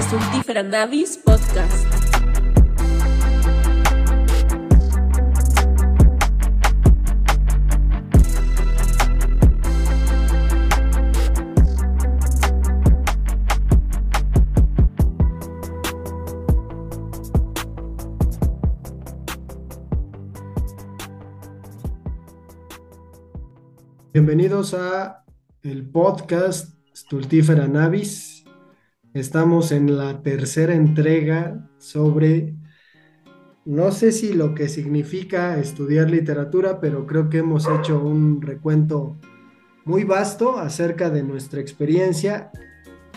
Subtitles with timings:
[0.00, 1.86] Stultífera Navis Podcast.
[24.12, 25.24] Bienvenidos a
[25.62, 28.29] el podcast Stultífera Navis.
[29.12, 32.54] Estamos en la tercera entrega sobre,
[33.64, 39.18] no sé si lo que significa estudiar literatura, pero creo que hemos hecho un recuento
[39.84, 42.52] muy vasto acerca de nuestra experiencia,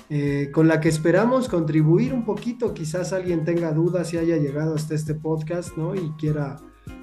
[0.10, 2.74] eh, con la que esperamos contribuir un poquito.
[2.74, 5.94] Quizás alguien tenga dudas y haya llegado hasta este podcast, ¿no?
[5.94, 6.56] Y quiera,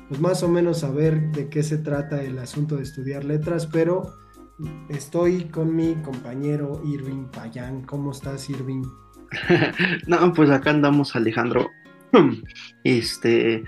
[0.09, 4.15] pues más o menos saber de qué se trata el asunto de estudiar letras, pero
[4.89, 7.83] Estoy con mi compañero Irving Payán.
[7.83, 8.83] ¿Cómo estás, Irving?
[10.07, 11.71] no, pues acá andamos, Alejandro.
[12.85, 13.65] Este,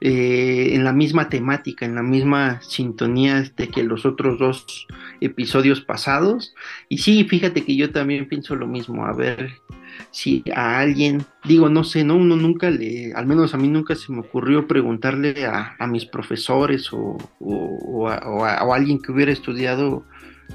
[0.00, 4.86] eh, en la misma temática, en la misma sintonía de que los otros dos
[5.20, 6.54] episodios pasados.
[6.88, 9.06] Y sí, fíjate que yo también pienso lo mismo.
[9.06, 9.52] A ver
[10.10, 13.94] si a alguien, digo, no sé, no, uno nunca le, al menos a mí nunca
[13.94, 20.04] se me ocurrió preguntarle a, mis profesores o, o, a, alguien que hubiera estudiado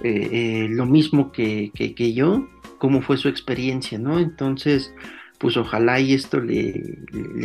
[0.04, 1.72] eh, eh, lo mismo que,
[2.16, 2.48] yo,
[2.78, 4.20] cómo fue su experiencia, ¿no?
[4.20, 4.94] Entonces,
[5.38, 7.00] pues ojalá y esto le,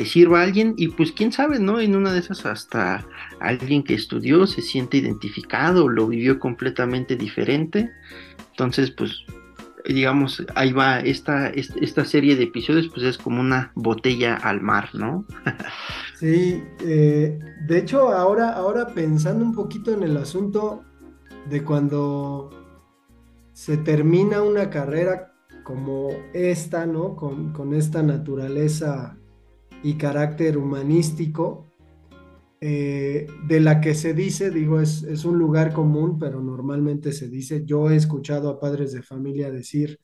[0.04, 1.80] sirva a alguien y pues quién sabe, ¿no?
[1.80, 3.06] En una de esas hasta
[3.40, 7.90] alguien que estudió se siente identificado, lo vivió completamente diferente.
[8.50, 9.24] Entonces, pues
[9.88, 14.90] digamos, ahí va esta, esta serie de episodios, pues es como una botella al mar,
[14.94, 15.24] ¿no?
[16.18, 20.82] sí, eh, de hecho, ahora, ahora pensando un poquito en el asunto,
[21.48, 22.50] de cuando
[23.52, 25.32] se termina una carrera
[25.64, 27.16] como esta, ¿no?
[27.16, 29.18] Con, esta naturaleza
[29.82, 31.66] y carácter humanístico,
[32.60, 37.28] eh, de la que se dice, digo, es, es, un lugar común, pero normalmente se
[37.28, 40.00] dice, yo he escuchado a padres de familia decir,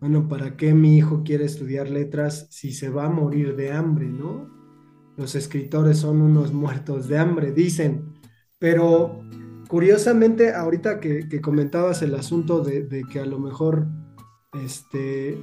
[0.00, 4.06] bueno, ¿para qué mi hijo quiere estudiar letras si se va a morir de hambre,
[4.06, 4.48] ¿no?
[5.16, 8.14] Los escritores son unos muertos de hambre, dicen,
[8.58, 9.27] pero
[9.68, 13.86] curiosamente, ahorita que, comentabas el asunto de, que a lo mejor
[14.64, 15.38] este,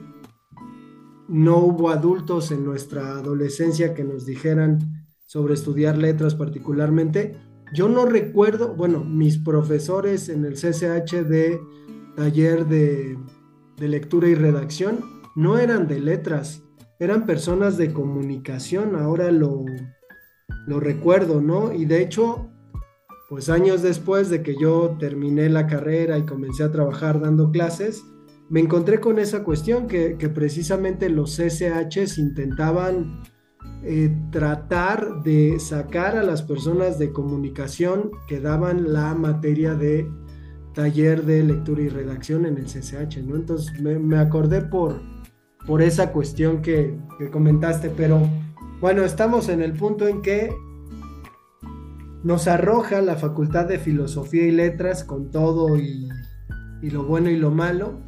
[1.30, 4.80] no hubo adultos en nuestra adolescencia que nos dijeran
[5.28, 7.38] sobre estudiar letras particularmente,
[7.74, 11.60] yo no recuerdo, bueno, mis profesores en el CCH de
[12.16, 13.18] taller de,
[13.78, 15.00] lectura y redacción
[15.36, 16.64] no eran de letras,
[17.00, 19.66] eran personas de comunicación, ahora lo
[20.80, 21.74] recuerdo, ¿no?
[21.74, 22.55] Y de hecho,
[23.36, 28.06] pues años después de que yo terminé la carrera y comencé a trabajar dando clases,
[28.48, 33.24] me encontré con esa cuestión que, precisamente los CCHs intentaban
[33.84, 40.10] eh, tratar de sacar a las personas de comunicación que daban la materia de
[40.74, 43.36] taller de lectura y redacción en el CCH, ¿no?
[43.36, 45.02] Entonces me, acordé por,
[45.68, 48.22] por esa cuestión que, que comentaste, pero
[48.80, 50.56] bueno, estamos en el punto en que
[52.26, 56.10] nos arroja la Facultad de Filosofía y Letras con todo y,
[56.82, 58.00] lo bueno y lo malo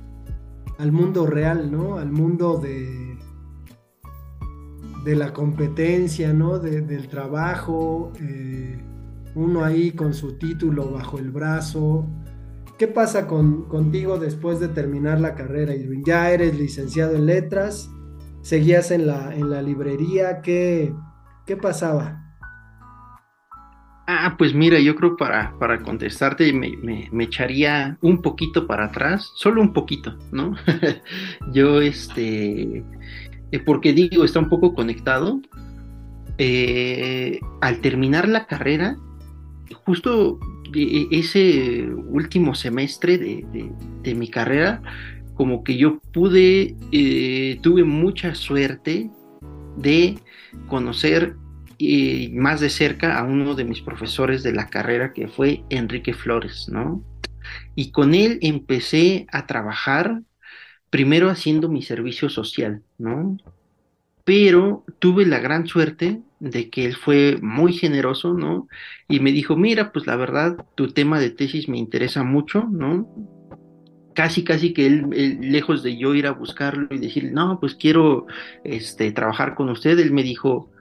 [0.80, 2.00] al mundo real, ¿no?
[2.00, 3.16] Al mundo de,
[5.06, 6.58] de la competencia, ¿no?
[6.58, 8.84] del trabajo, eh,
[9.36, 12.08] uno ahí con su título bajo el brazo.
[12.80, 16.04] ¿Qué pasa con, contigo después de terminar la carrera, Irving?
[16.04, 17.92] Ya eres licenciado en letras,
[18.42, 20.92] seguías en la, en la librería, ¿qué,
[21.46, 22.27] qué pasaba?
[24.10, 26.78] Ah, pues mira, yo creo para, para contestarte me,
[27.12, 30.56] me, echaría un poquito para atrás, solo un poquito, ¿no?
[31.54, 32.86] yo, este,
[33.52, 35.42] eh, porque digo, está un poco conectado.
[36.38, 38.96] Eh, al terminar la carrera,
[39.86, 40.40] justo
[40.74, 44.82] e, ese último semestre de, mi carrera,
[45.34, 49.10] como que yo pude, eh, tuve mucha suerte
[49.76, 50.18] de
[50.70, 51.36] conocer
[51.78, 56.14] y más de cerca a uno de mis profesores de la carrera que fue Enrique
[56.14, 57.04] Flores, ¿no?
[57.76, 60.22] Y con él empecé a trabajar
[60.90, 63.38] primero haciendo mi servicio social, ¿no?
[64.24, 68.68] Pero tuve la gran suerte de que él fue muy generoso, ¿no?
[69.08, 73.08] Y me dijo, mira, pues la verdad, tu tema de tesis me interesa mucho, ¿no?
[74.14, 78.26] Casi, casi que él, lejos de yo ir a buscarlo y decir, no, pues quiero
[78.64, 80.72] este, trabajar con usted, él me dijo,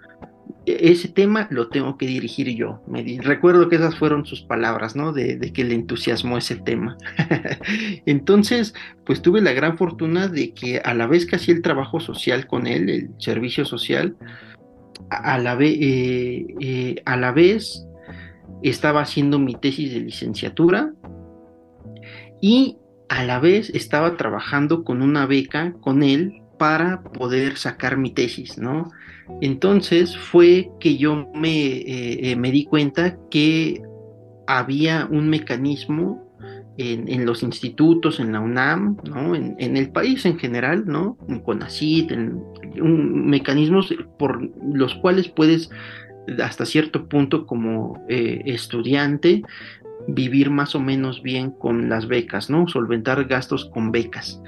[0.66, 2.82] ese tema lo tengo que dirigir yo.
[2.88, 5.12] Me recuerdo que esas fueron sus palabras, ¿no?
[5.12, 6.98] De, que le entusiasmó ese tema.
[8.06, 8.74] Entonces,
[9.04, 12.46] pues tuve la gran fortuna de que a la vez que hacía el trabajo social
[12.46, 14.16] con él, el servicio social,
[15.10, 17.86] a la, eh, eh, a la vez
[18.62, 20.92] estaba haciendo mi tesis de licenciatura
[22.40, 22.76] y
[23.08, 28.58] a la vez estaba trabajando con una beca con él para poder sacar mi tesis,
[28.58, 28.90] ¿no?
[29.40, 33.82] Entonces fue que yo me, eh, eh, me di cuenta que
[34.46, 36.26] había un mecanismo
[36.78, 39.34] en, los institutos, en la UNAM, ¿no?
[39.34, 41.16] en, el país en general, ¿no?
[41.28, 42.42] en CONACYT, en,
[43.30, 45.70] mecanismos por los cuales puedes
[46.42, 49.42] hasta cierto punto como eh, estudiante
[50.08, 52.68] vivir más o menos bien con las becas, ¿no?
[52.68, 54.40] Solventar gastos con becas.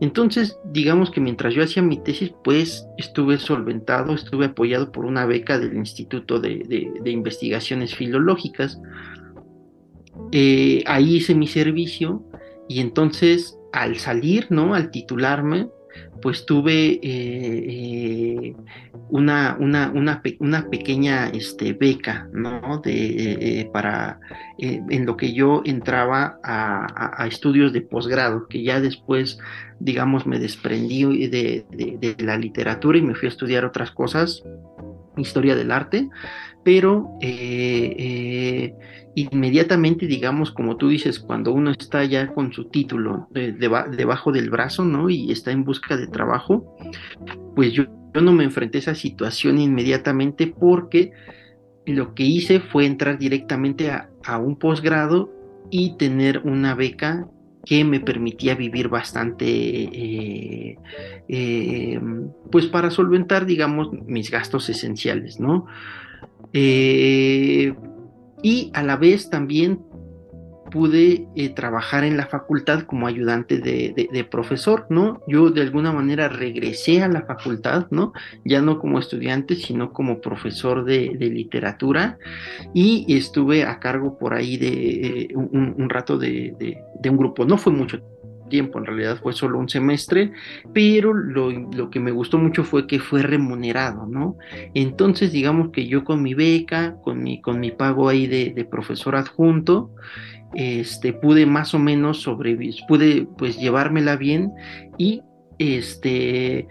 [0.00, 5.26] Entonces, digamos que mientras yo hacía mi tesis, pues estuve solventado, estuve apoyado por una
[5.26, 8.80] beca del Instituto de, Investigaciones Filológicas.
[10.32, 12.24] Eh, ahí hice mi servicio
[12.68, 14.74] y entonces al salir, ¿no?
[14.74, 15.68] Al titularme,
[16.22, 18.56] pues tuve eh, eh,
[19.14, 22.80] una, una, una, una, pequeña este, beca, ¿no?
[22.82, 24.18] De, eh, para,
[24.58, 29.38] en lo que yo entraba a, a, estudios de posgrado, que ya después,
[29.78, 34.42] digamos, me desprendí de, de, la literatura y me fui a estudiar otras cosas,
[35.16, 36.08] historia del arte,
[36.64, 37.16] pero
[39.14, 44.84] inmediatamente, digamos, como tú dices, cuando uno está ya con su título debajo del brazo,
[44.84, 45.08] ¿no?
[45.08, 46.76] Y está en busca de trabajo,
[47.54, 47.84] pues yo,
[48.14, 51.12] yo no me enfrenté a esa situación inmediatamente porque
[51.84, 54.08] lo que hice fue entrar directamente a,
[54.38, 55.30] un posgrado
[55.70, 57.28] y tener una beca
[57.66, 60.78] que me permitía vivir bastante, eh,
[61.28, 62.00] eh,
[62.50, 65.66] pues para solventar, digamos, mis gastos esenciales, ¿no?
[66.52, 67.74] Eh,
[68.42, 69.80] y a la vez también
[70.74, 75.20] pude eh, trabajar en la facultad como ayudante de, profesor, ¿no?
[75.28, 78.12] Yo de alguna manera regresé a la facultad, ¿no?
[78.44, 82.18] Ya no como estudiante, sino como profesor de, literatura
[82.74, 86.76] y estuve a cargo por ahí de eh, un, rato de,
[87.08, 88.02] un grupo, no fue mucho
[88.48, 90.32] tiempo, en realidad fue solo un semestre,
[90.72, 94.36] pero lo, que me gustó mucho fue que fue remunerado, ¿no?
[94.74, 99.14] Entonces, digamos que yo con mi beca, con mi, con mi pago ahí de profesor
[99.14, 99.92] adjunto,
[100.54, 104.52] este, pude más o menos sobrevivir, pude pues llevármela bien
[104.98, 105.22] y
[105.58, 106.66] este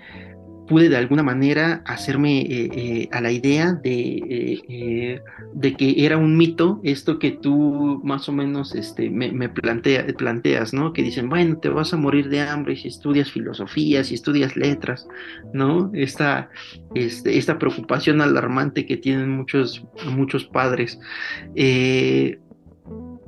[0.67, 5.21] pude de alguna manera hacerme eh, eh, a la idea de, eh,
[5.53, 10.93] de, que era un mito esto que tú más o menos este, me, planteas, ¿no?
[10.93, 15.07] Que dicen, bueno, te vas a morir de hambre si estudias filosofía, si estudias letras,
[15.53, 15.91] ¿no?
[15.93, 16.49] Esta,
[16.95, 19.85] este, esta preocupación alarmante que tienen muchos,
[20.15, 20.99] muchos padres.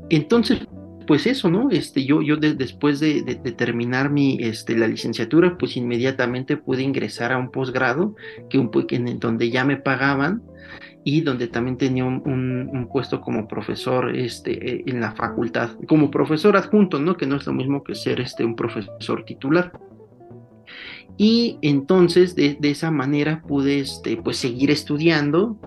[0.10, 0.68] Entonces,
[1.08, 1.70] pues eso, ¿no?
[1.70, 3.24] Este, yo, yo después de,
[3.58, 8.16] terminar mi, este, la licenciatura, pues inmediatamente pude ingresar a un posgrado,
[8.50, 10.44] que un, en donde ya me pagaban
[11.04, 16.58] y donde también tenía un, puesto como profesor este, eh, en la facultad, como profesor
[16.58, 17.18] adjunto, ¿no?
[17.18, 19.72] Que no es lo mismo que ser este, un profesor titular.
[21.18, 25.58] Y entonces de, esa manera pude este, pues, seguir estudiando,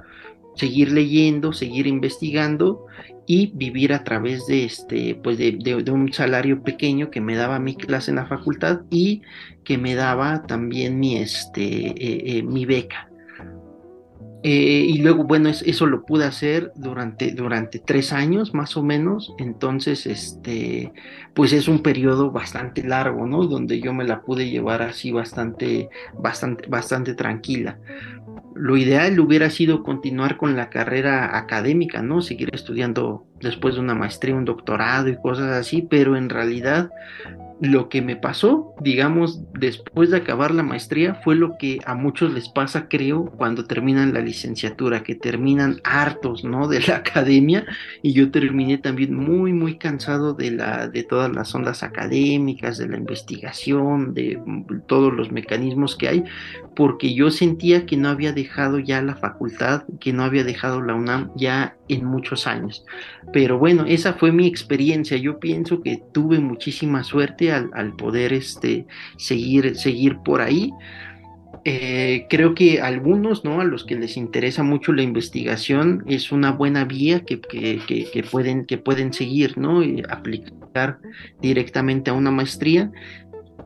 [0.57, 2.87] seguir leyendo, seguir investigando
[3.29, 7.77] y vivir a través de este pues de, un salario pequeño que me daba mi
[7.77, 9.21] clase en la facultad y
[9.65, 13.11] que me daba también mi este eh, eh, mi beca.
[14.45, 19.35] Eh, y luego bueno eso lo pude hacer durante durante tres años más o menos.
[19.39, 20.95] Entonces este
[21.35, 25.91] pues es un periodo bastante largo no donde yo me la pude llevar así bastante
[26.15, 27.79] bastante bastante tranquila
[28.59, 32.23] lo ideal hubiera sido continuar con la carrera académica, ¿no?
[32.23, 36.91] Seguir estudiando después de una maestría, un doctorado y cosas así, pero en realidad
[37.61, 42.33] lo que me pasó, digamos, después de acabar la maestría fue lo que a muchos
[42.33, 46.69] les pasa, creo, cuando terminan la licenciatura, que terminan hartos, ¿no?
[46.69, 47.67] De la academia
[48.03, 52.89] y yo terminé también muy, muy cansado de la, de todas las ondas académicas, de
[52.89, 54.41] la investigación, de
[54.87, 56.25] todos los mecanismos que hay,
[56.77, 58.48] porque yo sentía que no había dejado
[58.85, 62.85] ya la facultad, que no había dejado la UNAM ya en muchos años.
[63.33, 65.17] Pero bueno, esa fue mi experiencia.
[65.17, 68.87] Yo pienso que tuve muchísima suerte al, poder este,
[69.17, 70.73] seguir, seguir por ahí.
[71.65, 73.61] Eh, creo que algunos, ¿no?
[73.61, 77.39] A los que les interesa mucho la investigación, es una buena vía que,
[78.31, 79.83] pueden, que pueden seguir, ¿no?
[79.83, 80.99] Y aplicar
[81.41, 82.91] directamente a una maestría.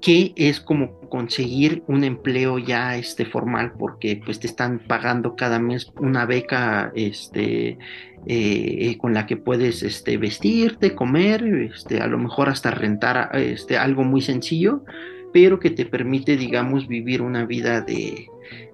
[0.03, 5.59] Que es como conseguir un empleo ya este formal porque pues te están pagando cada
[5.59, 7.79] mes una beca este
[8.27, 13.79] eh, con la que puedes este vestirte comer este a lo mejor hasta rentar este
[13.79, 14.85] algo muy sencillo
[15.33, 18.27] pero que te permite digamos vivir una vida de,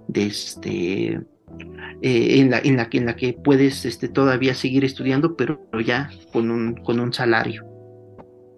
[0.09, 1.21] de este
[2.01, 6.11] eh, en, la, en, la, en la que puedes este, todavía seguir estudiando, pero ya
[6.33, 7.68] con un, con un salario.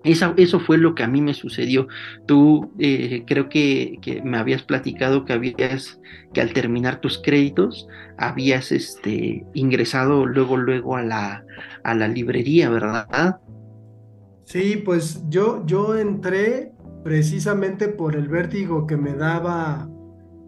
[0.03, 1.87] Eso, fue lo que a mí me sucedió.
[2.27, 6.01] Tú eh, creo que, me habías platicado que habías,
[6.33, 11.45] que al terminar tus créditos, habías este, ingresado luego, luego a la,
[11.85, 13.41] a la librería, ¿verdad?
[14.45, 16.73] Sí, pues yo, yo entré
[17.05, 19.89] precisamente por el vértigo que me daba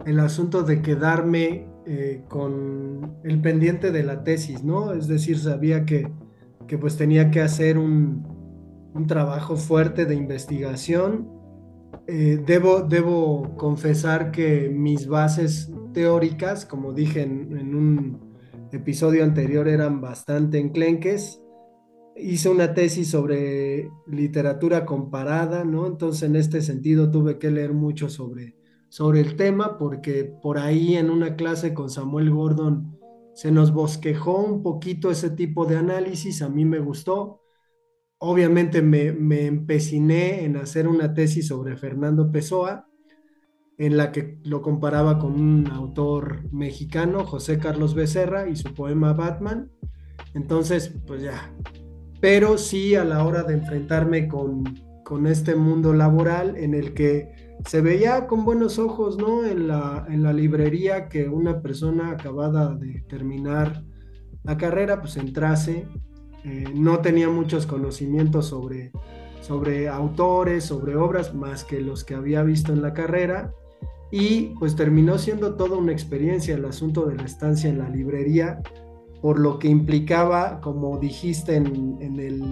[0.07, 4.93] el asunto de quedarme eh, con el pendiente de la tesis, ¿no?
[4.95, 6.11] Es decir, sabía que,
[6.67, 8.42] que pues tenía que hacer un,
[8.95, 11.29] un trabajo fuerte de investigación.
[12.07, 18.33] Eh, debo, debo confesar que mis bases teóricas, como dije en, un
[18.73, 21.41] episodio anterior, eran bastante enclenques.
[22.17, 25.87] Hice una tesis sobre literatura comparada, ¿no?
[25.87, 28.57] Entonces, en este sentido, tuve que leer mucho sobre,
[28.89, 32.99] sobre el tema, porque por ahí en una clase con Samuel Gordon
[33.35, 37.42] se nos bosquejó un poquito ese tipo de análisis, a mí me gustó
[38.25, 42.87] obviamente me, empeciné en hacer una tesis sobre Fernando Pessoa,
[43.79, 49.13] en la que lo comparaba con un autor mexicano, José Carlos Becerra, y su poema
[49.13, 49.73] Batman.
[50.35, 51.53] Entonces, pues ya.
[52.21, 54.63] Pero sí a la hora de enfrentarme con,
[55.05, 59.45] con este mundo laboral en el que se veía con buenos ojos, ¿no?
[59.45, 63.83] En la, en la librería que una persona acabada de terminar
[64.45, 65.89] la carrera, pues entrase
[66.45, 68.91] eh, no tenía muchos conocimientos sobre,
[69.41, 73.53] sobre autores, sobre obras, más que los que había visto en la carrera.
[74.11, 78.61] Y pues terminó siendo toda una experiencia el asunto de la estancia en la librería,
[79.21, 82.43] por lo que implicaba, como dijiste en, el,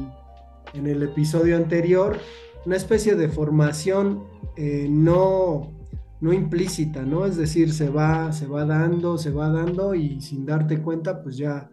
[0.73, 2.17] en el, episodio anterior,
[2.65, 4.23] una especie de formación
[4.57, 5.73] eh, no,
[6.21, 7.27] no implícita, ¿no?
[7.27, 11.37] Es decir, se va, se va dando, se va dando y sin darte cuenta, pues
[11.37, 11.69] ya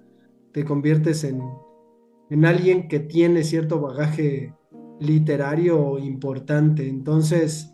[0.51, 1.41] te conviertes en,
[2.29, 4.53] en alguien que tiene cierto bagaje
[4.99, 6.87] literario importante.
[6.87, 7.73] Entonces,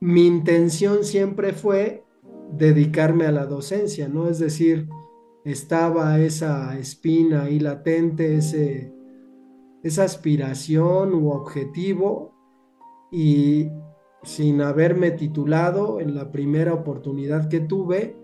[0.00, 2.04] mi intención siempre fue
[2.52, 4.28] dedicarme a la docencia, ¿no?
[4.28, 4.88] Es decir,
[5.44, 8.92] estaba esa espina ahí latente, ese,
[9.82, 12.34] esa aspiración u objetivo
[13.10, 13.68] y
[14.22, 18.16] sin haberme titulado en la primera oportunidad que tuve,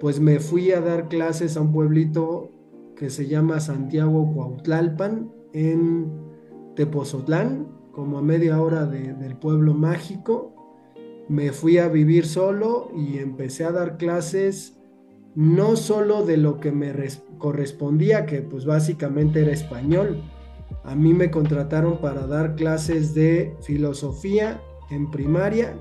[0.00, 2.52] pues me fui a dar clases a un pueblito
[2.98, 6.10] que se llama Santiago Cuautlalpan en
[6.74, 10.52] Tepozotlán, como a media hora del pueblo mágico.
[11.28, 14.80] Me fui a vivir solo y empecé a dar clases
[15.36, 16.92] no solo de lo que me
[17.38, 20.20] correspondía, que pues básicamente era español.
[20.82, 25.78] A mí me contrataron para dar clases de filosofía en primaria,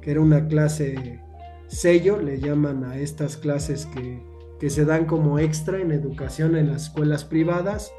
[0.00, 1.20] que era una clase
[1.68, 4.29] sello, le llaman a estas clases que
[4.60, 7.92] que se dan como extra en educación en las escuelas privadas.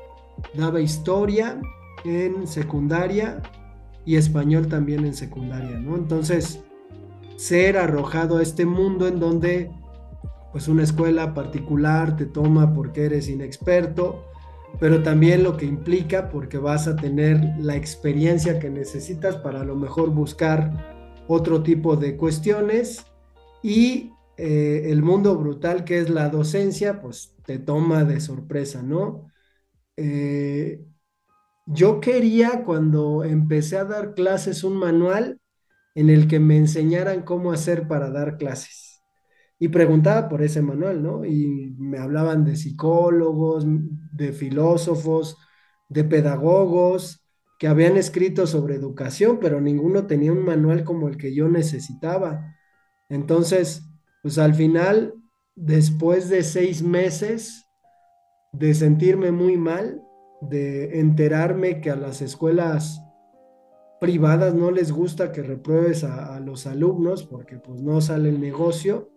[0.53, 1.59] Daba historia
[2.05, 3.41] en secundaria
[4.05, 5.95] y español también en secundaria, ¿no?
[5.95, 6.63] Entonces,
[7.35, 9.71] ser arrojado a este mundo en donde
[10.51, 14.25] pues una escuela particular te toma porque eres inexperto,
[14.79, 19.65] pero también lo que implica porque vas a tener la experiencia que necesitas para a
[19.65, 23.05] lo mejor buscar otro tipo de cuestiones
[23.63, 24.11] y
[24.41, 29.27] eh, el mundo brutal que es la docencia, pues te toma de sorpresa, ¿no?
[29.97, 30.83] Eh,
[31.67, 35.39] yo quería cuando empecé a dar clases un manual
[35.95, 39.03] en el que me enseñaran cómo hacer para dar clases.
[39.59, 41.25] Y preguntaba por ese manual, ¿no?
[41.25, 43.65] Y me hablaban de psicólogos,
[44.13, 45.37] de filósofos,
[45.89, 47.23] de pedagogos
[47.59, 52.55] que habían escrito sobre educación, pero ninguno tenía un manual como el que yo necesitaba.
[53.09, 53.90] Entonces,
[54.21, 55.15] pues al final,
[55.55, 57.67] después de seis meses
[58.53, 60.01] de sentirme muy mal,
[60.41, 63.01] de enterarme que a las escuelas
[63.99, 69.09] privadas no les gusta que repruebes a, los alumnos porque pues no sale el negocio,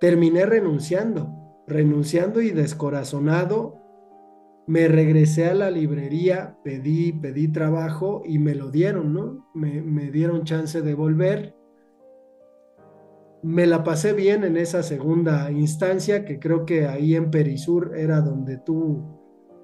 [0.00, 3.78] terminé renunciando, renunciando y descorazonado.
[4.66, 9.50] Me regresé a la librería, pedí, pedí trabajo y me lo dieron, ¿no?
[9.54, 11.54] Me, me dieron chance de volver
[13.42, 18.20] me la pasé bien en esa segunda instancia, que creo que ahí en Perisur era
[18.20, 19.02] donde tú,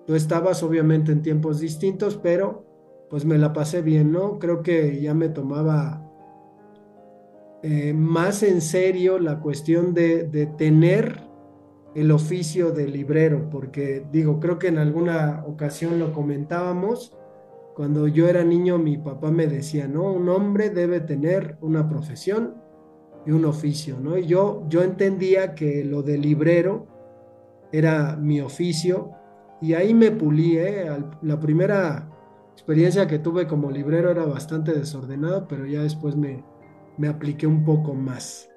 [0.06, 2.66] tú estabas, obviamente en tiempos distintos, pero
[3.08, 4.38] pues me la pasé bien, ¿no?
[4.38, 6.04] Creo que ya me tomaba
[7.62, 11.22] eh, más en serio la cuestión de, de tener
[11.94, 17.16] el oficio de librero, porque digo, creo que en alguna ocasión lo comentábamos,
[17.74, 20.12] cuando yo era niño mi papá me decía, ¿no?
[20.12, 22.67] Un hombre debe tener una profesión
[23.32, 24.16] un oficio, ¿no?
[24.16, 26.86] Y yo, yo entendía que lo de librero
[27.72, 29.12] era mi oficio
[29.60, 30.86] y ahí me pulí, ¿eh?
[31.22, 32.10] La primera
[32.52, 36.44] experiencia que tuve como librero era bastante desordenado, pero ya después me,
[36.96, 38.48] me apliqué un poco más.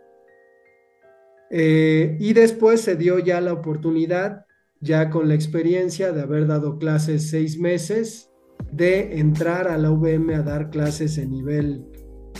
[1.49, 4.45] Eh, y después se dio ya la oportunidad,
[4.79, 8.31] ya con la experiencia de haber dado clases seis meses,
[8.71, 11.85] de entrar a la UVM a dar clases en nivel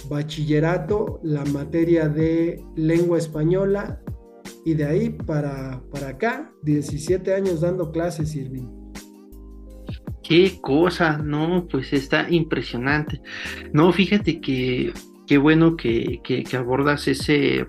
[0.10, 4.01] bachillerato, la materia de lengua española,
[4.65, 8.67] y de ahí para, para acá, 17 años dando clases, Irving.
[10.24, 13.21] Qué cosa, no, pues está impresionante.
[13.74, 14.93] No, fíjate que
[15.25, 17.65] qué bueno que, que abordas ese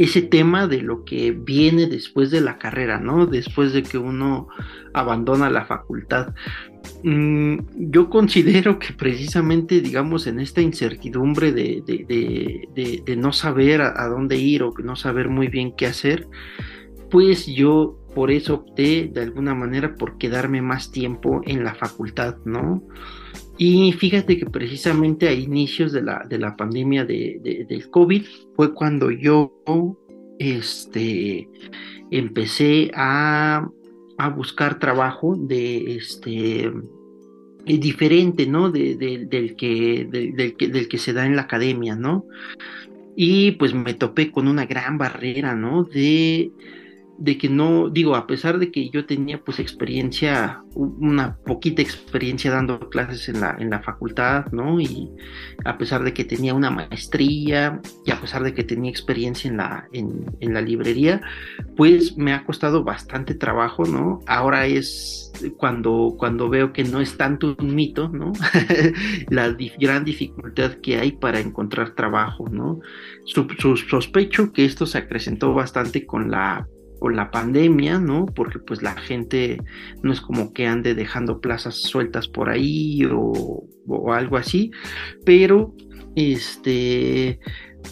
[0.00, 3.26] ese tema de lo que viene después de la carrera, ¿no?
[3.26, 4.48] Después de que uno
[4.94, 6.32] abandona la facultad.
[7.04, 14.38] Mm, yo considero que precisamente, digamos, en esta incertidumbre de, de, no saber a, dónde
[14.38, 16.26] ir o no saber muy bien qué hacer,
[17.10, 22.36] pues yo por eso opté de alguna manera por quedarme más tiempo en la facultad,
[22.46, 22.82] ¿no?
[23.62, 28.24] Y fíjate que precisamente a inicios de la, de la pandemia de, del COVID
[28.56, 29.52] fue cuando yo
[30.38, 31.46] este,
[32.10, 33.68] empecé a,
[34.16, 36.72] a buscar trabajo de este
[37.66, 38.70] eh, diferente, ¿no?
[38.70, 42.24] De, del, que, del, que, del que se da en la academia, ¿no?
[43.14, 45.84] Y pues me topé con una gran barrera, ¿no?
[45.84, 46.50] De
[47.20, 52.50] de que no, digo, a pesar de que yo tenía pues experiencia, una poquita experiencia
[52.50, 54.80] dando clases en la, en la facultad, ¿no?
[54.80, 55.10] Y
[55.66, 59.58] a pesar de que tenía una maestría y a pesar de que tenía experiencia en
[59.58, 61.20] la, en, en la librería,
[61.76, 64.20] pues me ha costado bastante trabajo, ¿no?
[64.26, 68.32] Ahora es cuando, cuando veo que no es tanto un mito, ¿no?
[69.28, 72.80] la gran dificultad que hay para encontrar trabajo, ¿no?
[73.24, 76.66] sospecho que esto se acrecentó bastante con la
[77.00, 78.26] o la pandemia, ¿no?
[78.26, 79.60] Porque pues la gente
[80.02, 83.66] no es como que ande dejando plazas sueltas por ahí o,
[84.12, 84.70] algo así,
[85.24, 85.74] pero
[86.14, 87.40] este,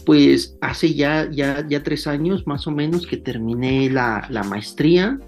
[0.07, 5.18] pues hace ya, ya, ya tres años más o menos que terminé la, maestría.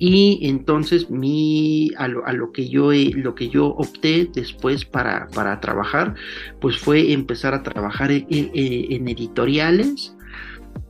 [0.00, 6.14] Y entonces mi, a, lo, que yo, lo que yo opté después para, para trabajar,
[6.60, 10.16] pues fue empezar a trabajar en editoriales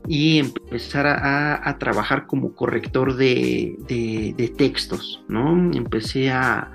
[0.09, 5.71] y empezar a, trabajar como corrector de, de, textos, ¿no?
[5.73, 6.73] Empecé a,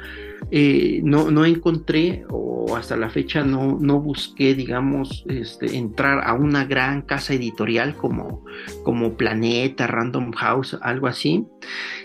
[0.51, 6.34] eh, no, no encontré o hasta la fecha no, no busqué, digamos, este, entrar a
[6.34, 8.45] una gran casa editorial como,
[8.84, 11.45] como Planeta, Random House, algo así,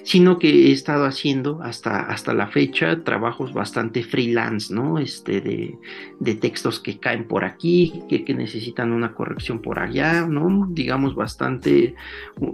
[0.02, 4.98] sino que he estado haciendo hasta, hasta la fecha trabajos bastante freelance, ¿no?
[4.98, 5.78] Este, de,
[6.20, 10.68] de textos que caen por aquí, que, que, necesitan una corrección por allá, ¿no?
[10.70, 11.94] Digamos, bastante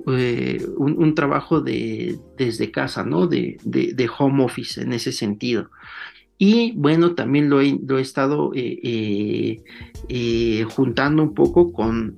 [0.09, 3.27] eh, un, trabajo de, desde casa, ¿no?
[3.27, 5.71] De, de, de home office en ese sentido.
[6.37, 9.63] Y bueno, también lo he, lo he estado eh, eh,
[10.09, 12.17] eh, juntando un poco con,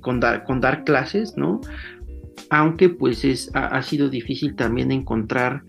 [0.00, 1.60] con, dar, con, dar, clases, ¿no?
[2.48, 5.64] Aunque pues es, ha, sido difícil también encontrar,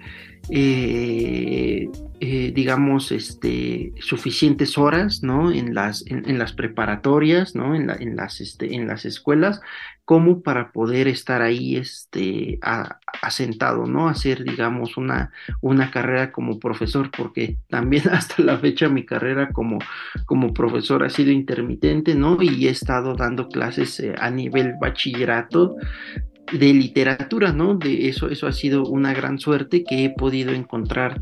[2.20, 5.52] digamos, este, suficientes horas, ¿no?
[5.52, 7.76] En las, en, las preparatorias, ¿no?
[7.76, 9.62] En, en, las, este, en las escuelas
[10.06, 12.60] como para poder estar ahí este,
[13.22, 14.10] asentado, ¿no?
[14.10, 19.80] Hacer, digamos, una, una carrera como profesor, porque también hasta la fecha mi carrera como,
[20.26, 22.42] como profesor ha sido intermitente, ¿no?
[22.42, 25.78] Y he estado dando clases eh, a nivel bachillerato
[26.54, 27.76] de literatura, ¿no?
[27.76, 31.22] De eso, eso ha sido una gran suerte que he podido encontrar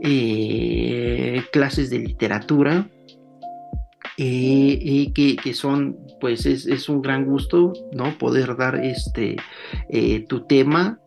[0.00, 2.86] eh, clases de literatura
[4.18, 8.16] eh, que, son, pues es, un gran gusto, ¿no?
[8.16, 9.36] Poder dar este,
[9.90, 10.98] eh, tu tema,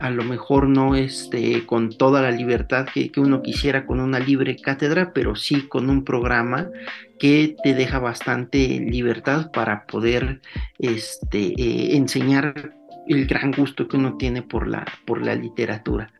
[0.00, 4.56] a lo mejor no este, con toda la libertad que, uno quisiera con una libre
[4.56, 6.70] cátedra, pero sí con un programa
[7.18, 10.40] que te deja bastante libertad para poder
[10.78, 12.74] este, eh, enseñar
[13.08, 16.12] el gran gusto que uno tiene por la, por la literatura.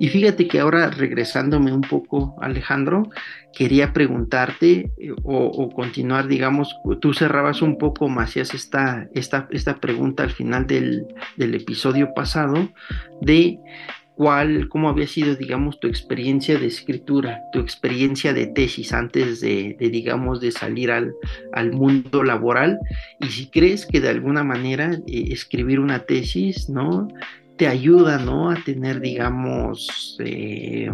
[0.00, 3.10] Y fíjate que ahora regresándome un poco, Alejandro,
[3.52, 9.76] quería preguntarte eh, o, continuar, digamos, tú cerrabas un poco, me hacías esta, esta, esta
[9.78, 11.06] pregunta al final del,
[11.36, 12.68] episodio pasado
[13.20, 13.58] de
[14.68, 20.40] cómo había sido, digamos, tu experiencia de escritura, tu experiencia de tesis antes de, digamos,
[20.40, 21.14] de salir al,
[21.72, 22.78] mundo laboral
[23.20, 27.08] y si crees que de alguna manera eh, escribir una tesis, ¿no?
[27.56, 28.50] Te ayuda, ¿no?
[28.50, 30.90] A tener, digamos, eh,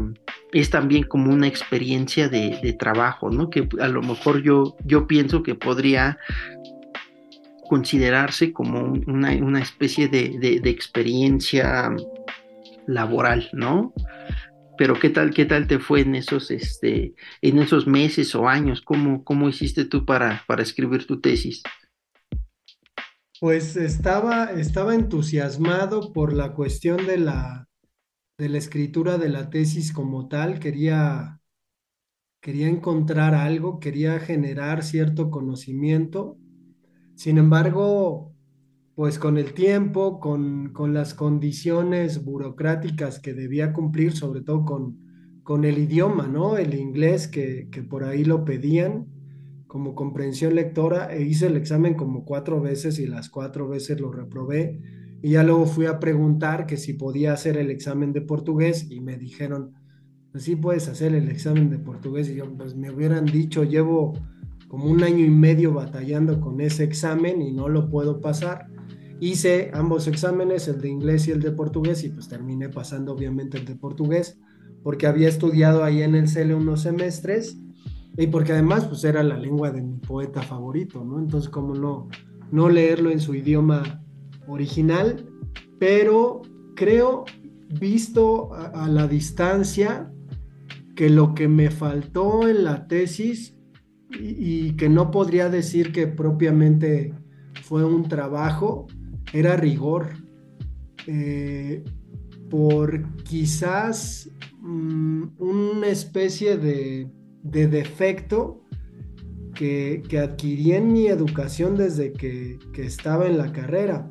[0.53, 3.49] es también como una experiencia de, trabajo, ¿no?
[3.49, 6.19] Que a lo mejor yo, yo pienso que podría
[7.69, 11.95] considerarse como una, especie de experiencia
[12.87, 13.93] laboral, ¿no?
[14.77, 18.81] Pero qué tal, qué tal te fue en esos, este, en esos meses o años,
[18.83, 21.63] cómo, cómo hiciste tú para, para escribir tu tesis.
[23.41, 27.69] Pues estaba, estaba entusiasmado por la cuestión de la,
[28.39, 30.59] de la escritura de la tesis como tal.
[30.59, 31.41] Quería,
[32.41, 36.39] quería encontrar algo, quería generar cierto conocimiento.
[37.17, 38.34] Sin embargo,
[38.95, 44.99] pues con el tiempo, con, las condiciones burocráticas que debía cumplir, sobre todo con,
[45.43, 46.57] con el idioma, ¿no?
[46.57, 49.07] El inglés que, por ahí lo pedían
[49.67, 54.13] como comprensión lectora, e hice el examen como cuatro veces y las cuatro veces lo
[54.13, 54.81] reprobé.
[55.21, 59.01] Y ya luego fui a preguntar que si podía hacer el examen de portugués y
[59.01, 59.73] me dijeron,
[60.31, 62.29] pues sí puedes hacer el examen de portugués.
[62.29, 64.13] Y yo, pues me hubieran dicho, llevo
[64.69, 68.69] como un año y medio batallando con ese examen y no lo puedo pasar.
[69.21, 73.59] Hice ambos exámenes, el de inglés y el de portugués, y pues terminé pasando obviamente
[73.59, 74.39] el de portugués,
[74.83, 77.59] porque había estudiado ahí en el CELE unos semestres
[78.17, 81.19] y porque además pues era la lengua de mi poeta favorito, ¿no?
[81.19, 82.09] Entonces, ¿cómo no,
[82.53, 84.05] no leerlo en su idioma
[84.47, 85.29] original?
[85.79, 86.43] Pero
[86.77, 87.25] creo,
[87.81, 90.13] visto a, a la distancia,
[90.95, 93.57] que lo que me faltó en la tesis
[94.11, 97.15] y, y que no podría decir que propiamente
[97.63, 98.87] fue un trabajo,
[99.35, 100.13] era rigor.
[101.07, 101.85] Eh,
[102.49, 107.11] por quizás mm, una especie de,
[107.43, 108.63] defecto
[109.55, 114.09] que, adquirí en mi educación desde que, estaba en la carrera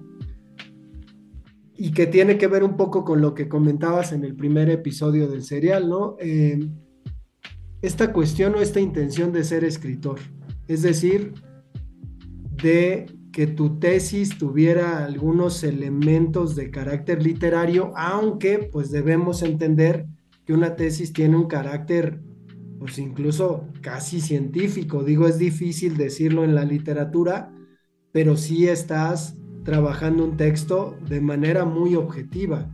[1.75, 5.27] y que tiene que ver un poco con lo que comentabas en el primer episodio
[5.27, 6.17] del serial, ¿no?
[6.19, 6.59] Eh,
[7.81, 10.19] esta cuestión o esta intención de ser escritor,
[10.67, 11.33] es decir,
[12.61, 20.05] de que tu tesis tuviera algunos elementos de carácter literario, aunque pues debemos entender
[20.45, 22.21] que una tesis tiene un carácter
[22.77, 25.03] pues incluso casi científico.
[25.03, 27.51] Digo, es difícil decirlo en la literatura,
[28.11, 32.69] pero sí estás trabajando un texto de manera muy objetiva.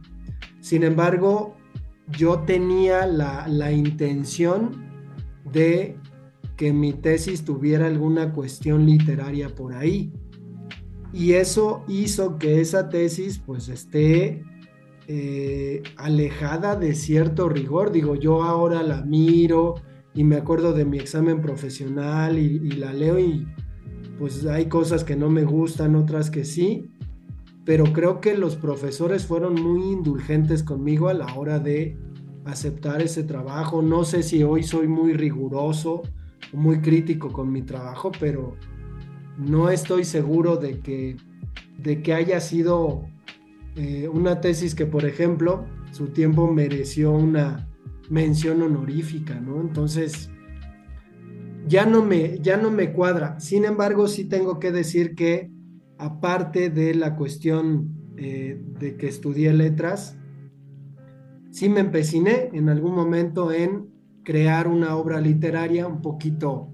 [0.60, 1.56] Sin embargo,
[2.18, 4.72] yo tenía la, la intención
[5.54, 5.96] de
[6.58, 10.12] que mi tesis tuviera alguna cuestión literaria por ahí
[11.14, 14.44] y eso hizo que esa tesis pues esté
[15.08, 17.92] eh, alejada de cierto rigor.
[17.92, 19.76] Digo, yo ahora la miro
[20.14, 23.48] y me acuerdo de mi examen profesional y, la leo y
[24.18, 26.92] pues hay cosas que no me gustan, otras que sí,
[27.66, 31.98] pero creo que los profesores fueron muy indulgentes conmigo a la hora de
[32.46, 33.82] aceptar ese trabajo.
[33.82, 36.04] No sé si hoy soy muy riguroso
[36.54, 38.56] muy crítico con mi trabajo, pero
[39.40, 41.16] no estoy seguro de que,
[41.78, 43.08] de que haya sido
[43.76, 47.68] eh, una tesis que, por ejemplo, su tiempo mereció una
[48.10, 49.62] mención honorífica, ¿no?
[49.62, 50.30] Entonces,
[51.68, 53.40] ya no me, ya no me cuadra.
[53.40, 55.52] Sin embargo, sí tengo que decir que,
[55.98, 60.18] aparte de la cuestión eh, de que estudié letras,
[61.52, 63.90] sí me empeciné en algún momento en
[64.24, 66.70] crear una obra literaria un poquito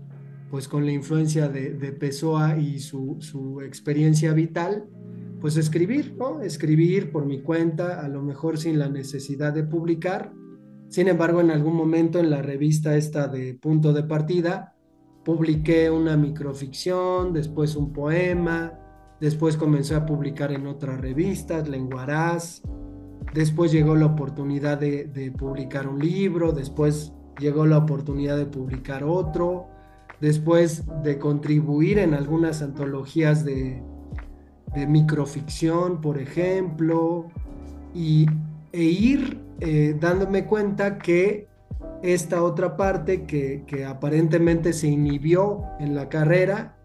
[0.55, 4.85] pues con la influencia de, Pessoa y su, experiencia vital,
[5.41, 6.39] pues escribir, ¿no?
[6.39, 10.31] Escribir por mi cuenta, a lo mejor sin la necesidad de publicar.
[10.87, 14.77] Sin embargo, en algún momento en la revista esta de Punto de Partida,
[15.25, 18.79] publiqué una microficción, después un poema,
[19.19, 22.61] después comencé a publicar en otras revistas, Lenguaraz,
[23.33, 29.03] después llegó la oportunidad de, de publicar un libro, después llegó la oportunidad de publicar
[29.03, 29.74] otro,
[30.21, 33.81] después de contribuir en algunas antologías de,
[34.89, 37.27] microficción, por ejemplo,
[37.93, 38.25] y,
[38.73, 41.47] e ir eh, dándome cuenta que
[42.03, 46.75] esta otra parte que, aparentemente se inhibió en la carrera,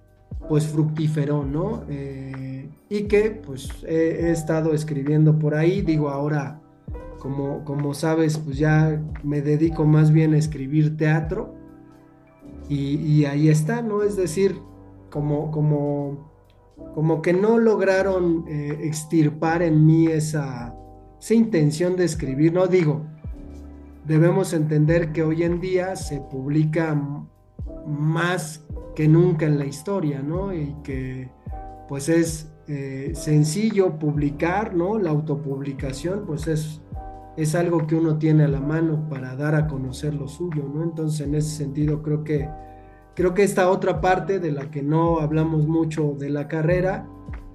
[0.49, 1.83] pues fructiferó, ¿no?
[1.89, 6.61] Eh, y que pues he, estado escribiendo por ahí, digo ahora,
[7.19, 11.55] como, como sabes, pues ya me dedico más bien a escribir teatro,
[12.71, 14.05] y, ahí está, ¿no?
[14.05, 14.61] Es decir,
[15.11, 16.31] como, como,
[16.95, 20.75] como que no lograron eh, extirpar en mí esa,
[21.21, 23.03] esa intención de escribir, no digo,
[24.07, 26.95] debemos entender que hoy en día se publica
[27.87, 30.55] más que nunca en la historia, ¿no?
[30.55, 31.29] Y que
[31.89, 34.97] pues es eh, sencillo publicar, ¿no?
[34.97, 36.81] La autopublicación, pues es,
[37.37, 40.83] es algo que uno tiene a la mano para dar a conocer lo suyo, ¿no?
[40.83, 42.49] Entonces, en ese sentido, creo que,
[43.15, 47.07] creo que esta otra parte de la que no hablamos mucho de la carrera,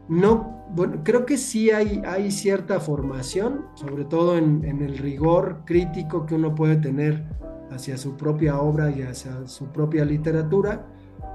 [0.07, 6.25] no, bueno, creo que sí hay, hay cierta formación, sobre todo en, el rigor crítico
[6.25, 7.25] que uno puede tener
[7.71, 10.85] hacia su propia obra y hacia su propia literatura,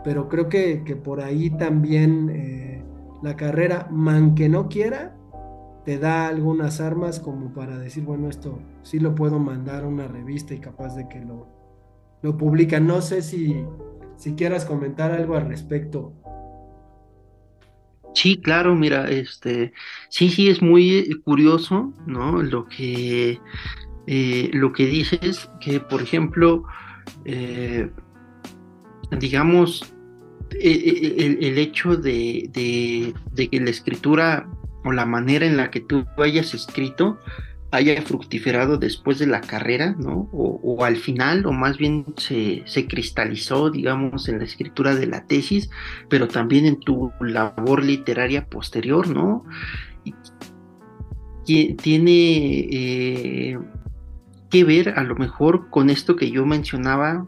[0.05, 2.31] pero creo que, por ahí también...
[2.31, 2.71] Eh,
[3.23, 5.17] la carrera, man que no quiera,
[5.85, 10.07] te da algunas armas como para decir, bueno, esto sí lo puedo mandar a una
[10.07, 11.49] revista y capaz de que lo,
[12.23, 12.87] lo publican.
[12.87, 13.65] No sé si,
[14.17, 16.13] si quieras comentar algo al respecto.
[18.15, 19.73] Sí, claro, mira, este,
[20.09, 22.43] sí, sí, es muy curioso, ¿no?
[22.43, 23.39] Lo que,
[24.07, 26.65] eh, lo que dices, que por ejemplo,
[27.25, 27.89] eh,
[29.19, 29.95] digamos,
[30.53, 34.49] eh, eh, el, hecho de, que la escritura
[34.85, 37.19] o la manera en la que tú hayas escrito
[37.73, 40.29] haya fructiferado después de la carrera, ¿no?
[40.33, 45.71] O, al final, o más bien se, cristalizó, digamos, en la escritura de la tesis,
[46.09, 49.45] pero también en tu labor literaria posterior, ¿no?
[51.47, 53.59] Y tiene eh,
[54.51, 57.25] que ver a lo mejor con esto que yo mencionaba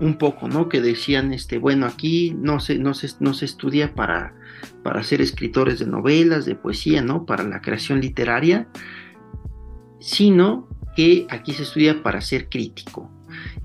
[0.00, 0.68] un poco, ¿no?
[0.68, 4.34] Que decían, este, bueno, aquí no se, no se, no se estudia para,
[4.82, 7.26] para ser escritores de novelas, de poesía, ¿no?
[7.26, 8.68] Para la creación literaria,
[10.00, 13.10] sino que aquí se estudia para ser crítico.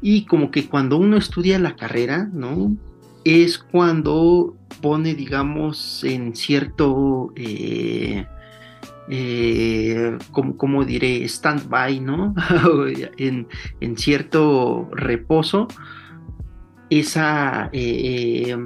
[0.01, 2.75] Y como que cuando uno estudia la carrera, ¿no?
[3.23, 8.25] Es cuando pone, digamos, en cierto, eh,
[9.09, 12.33] eh, como, diré, stand-by, ¿no?
[13.17, 13.47] en,
[13.79, 15.67] en, cierto reposo
[16.89, 18.57] esa, eh,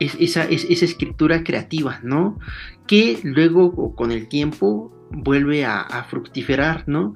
[0.00, 2.38] esa, esa, escritura creativa, ¿no?
[2.86, 7.14] Que luego con el tiempo vuelve a, fructiferar, ¿no?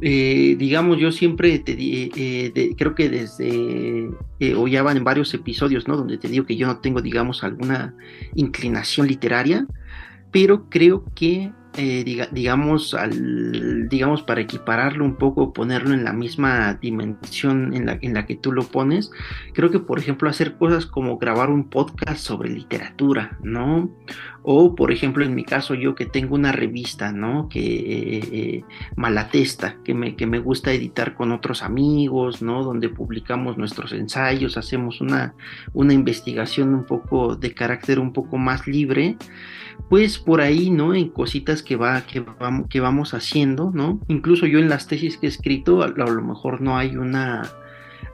[0.00, 5.96] Eh, digamos, yo siempre te eh, creo que desde, ya van en varios episodios, ¿no?
[5.96, 7.94] Donde te digo que yo no tengo, digamos, alguna
[8.34, 9.66] inclinación literaria,
[10.30, 16.74] pero creo que eh, digamos, al, digamos, para equipararlo un poco, ponerlo en la misma
[16.74, 19.10] dimensión en la, en la que tú lo pones,
[19.54, 23.90] creo que, por ejemplo, hacer cosas como grabar un podcast sobre literatura, ¿no?
[24.42, 27.48] O, por ejemplo, en mi caso, yo que tengo una revista, ¿no?
[27.48, 28.64] Que eh, eh,
[28.96, 32.64] Malatesta, que me, que me gusta editar con otros amigos, ¿no?
[32.64, 35.34] Donde publicamos nuestros ensayos, hacemos una,
[35.72, 39.16] una investigación un poco de carácter un poco más libre
[39.88, 40.94] pues por ahí, ¿no?
[40.94, 44.00] En cositas que, va, que, vamos, que vamos haciendo, ¿no?
[44.08, 47.42] Incluso yo en las tesis que he escrito, a, lo mejor no hay una,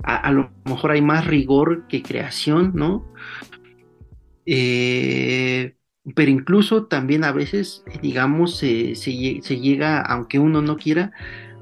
[0.02, 3.04] a, lo mejor hay más rigor que creación, ¿no?
[4.46, 5.74] Eh,
[6.14, 11.12] pero incluso también a veces, digamos, se, llega, aunque uno no quiera,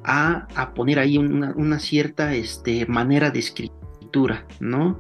[0.05, 4.99] a, poner ahí una, una, cierta este, manera de escritura, ¿no?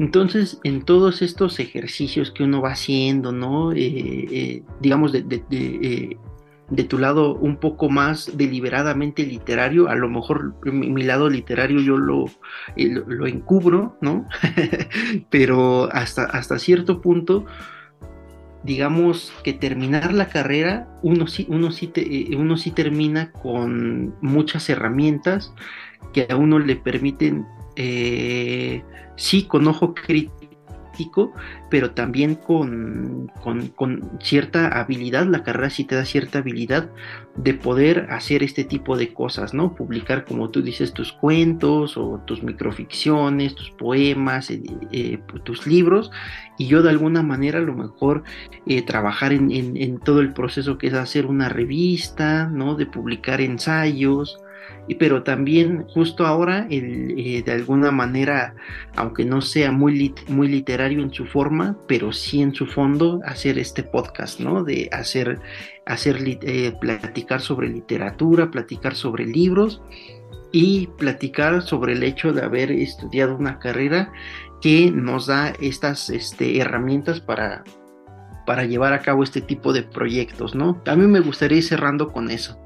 [0.00, 3.72] Entonces, en todos estos ejercicios que uno va haciendo, ¿no?
[3.72, 3.76] Eh,
[4.30, 5.22] eh, digamos, eh,
[6.70, 11.98] de, tu lado un poco más deliberadamente literario, a lo mejor mi, lado literario yo
[11.98, 12.24] lo,
[13.26, 14.26] encubro, ¿no?
[15.30, 17.44] Pero hasta, hasta cierto punto,
[18.64, 21.92] digamos que terminar la carrera, uno sí, uno sí,
[22.38, 25.52] uno sí termina con muchas herramientas
[26.14, 27.44] que a uno le permiten
[27.76, 28.82] eh,
[29.16, 31.32] sí con ojo crítico,
[31.70, 36.90] pero también con, con, cierta habilidad, la carrera sí te da cierta habilidad
[37.36, 39.74] de poder hacer este tipo de cosas, ¿no?
[39.74, 46.10] Publicar, como tú dices, tus cuentos o tus microficciones, tus poemas, eh, eh, tus libros,
[46.58, 48.24] y yo de alguna manera a lo mejor
[48.86, 52.74] trabajar en, en, todo el proceso que es hacer una revista, ¿no?
[52.74, 54.38] De publicar ensayos,
[54.98, 58.54] pero también justo ahora, eh, de alguna manera,
[58.96, 63.58] aunque no sea muy, muy literario en su forma, pero sí en su fondo, hacer
[63.58, 64.64] este podcast, ¿no?
[64.64, 65.38] De hacer,
[65.86, 69.82] hacer eh, platicar sobre literatura, platicar sobre libros
[70.52, 74.12] y platicar sobre el hecho de haber estudiado una carrera
[74.60, 77.64] que nos da estas este, herramientas para,
[78.44, 80.82] para llevar a cabo este tipo de proyectos, ¿no?
[80.86, 82.58] A mí me gustaría ir cerrando con eso.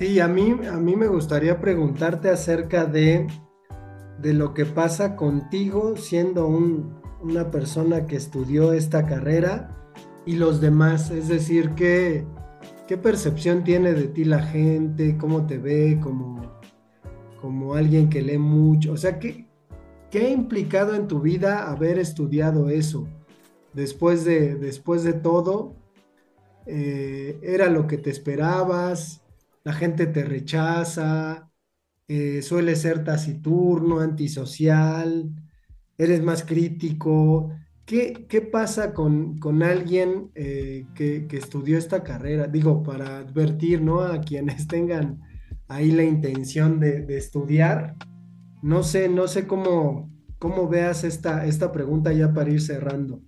[0.00, 3.26] Sí, a mí, a mí me gustaría preguntarte acerca de,
[4.18, 6.48] de lo que pasa contigo siendo
[7.20, 9.92] una persona que estudió esta carrera
[10.24, 11.10] y los demás.
[11.10, 12.24] Es decir, ¿qué,
[12.88, 15.18] ¿Qué percepción tiene de ti la gente?
[15.18, 16.60] ¿Cómo te ve como,
[17.38, 18.92] como alguien que lee mucho?
[18.92, 19.50] O sea, ¿qué,
[20.10, 23.06] ¿qué ha implicado en tu vida haber estudiado eso?
[23.74, 25.76] Después de, después de todo,
[26.64, 29.20] eh, ¿era lo que te esperabas?
[29.62, 31.50] ¿La gente te rechaza?
[32.08, 35.30] Eh, ¿Suele ser taciturno, antisocial?
[35.98, 37.50] ¿Eres más crítico?
[37.84, 42.46] ¿Qué, pasa con, alguien eh, que, estudió esta carrera?
[42.46, 44.00] Digo, para advertir ¿no?
[44.00, 45.20] a quienes tengan
[45.68, 47.96] ahí la intención de, estudiar.
[48.62, 53.22] No sé, no sé cómo, cómo veas esta, esta pregunta ya para ir cerrando.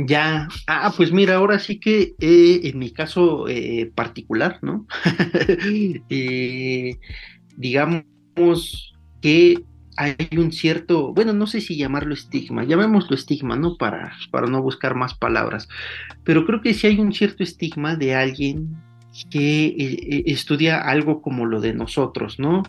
[0.00, 4.86] Ya, ah, pues mira, ahora sí que eh, en mi caso eh, particular, ¿no?
[7.56, 8.04] digamos
[9.20, 9.64] que
[9.96, 13.76] hay un cierto, bueno, no sé si llamarlo estigma, llamémoslo estigma, ¿no?
[13.76, 15.68] Para, para no buscar más palabras,
[16.22, 18.76] pero creo que sí hay un cierto estigma de alguien
[19.30, 22.62] que eh, eh, estudia algo como lo de nosotros, ¿no?